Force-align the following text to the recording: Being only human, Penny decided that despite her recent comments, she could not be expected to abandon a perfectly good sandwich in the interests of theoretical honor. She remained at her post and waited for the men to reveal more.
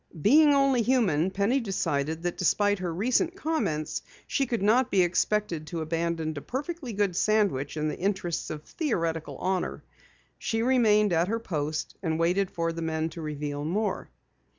Being 0.19 0.51
only 0.51 0.81
human, 0.81 1.29
Penny 1.29 1.59
decided 1.59 2.23
that 2.23 2.35
despite 2.39 2.79
her 2.79 2.91
recent 2.91 3.35
comments, 3.35 4.01
she 4.25 4.47
could 4.47 4.63
not 4.63 4.89
be 4.89 5.03
expected 5.03 5.67
to 5.67 5.81
abandon 5.81 6.33
a 6.35 6.41
perfectly 6.41 6.91
good 6.91 7.15
sandwich 7.15 7.77
in 7.77 7.87
the 7.87 7.99
interests 7.99 8.49
of 8.49 8.63
theoretical 8.63 9.37
honor. 9.37 9.83
She 10.39 10.63
remained 10.63 11.13
at 11.13 11.27
her 11.27 11.39
post 11.39 11.95
and 12.01 12.17
waited 12.19 12.49
for 12.49 12.73
the 12.73 12.81
men 12.81 13.09
to 13.09 13.21
reveal 13.21 13.63
more. 13.63 14.09